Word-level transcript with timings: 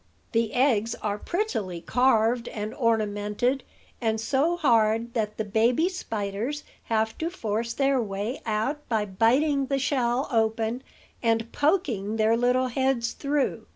The 0.31 0.51
eggs 0.55 0.95
are 1.03 1.19
prettily 1.19 1.79
carved 1.79 2.47
and 2.47 2.73
ornamented, 2.73 3.63
and 4.01 4.19
so 4.19 4.57
hard 4.57 5.13
that 5.13 5.37
the 5.37 5.45
baby 5.45 5.89
spiders 5.89 6.63
have 6.85 7.15
to 7.19 7.29
force 7.29 7.73
their 7.73 8.01
way 8.01 8.41
out 8.43 8.89
by 8.89 9.05
biting 9.05 9.67
the 9.67 9.77
shell 9.77 10.27
open 10.31 10.81
and 11.21 11.51
poking 11.51 12.15
their 12.15 12.35
little 12.35 12.69
heads 12.69 13.11
through. 13.11 13.67